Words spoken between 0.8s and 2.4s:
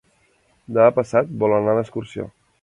passat volen anar d'excursió.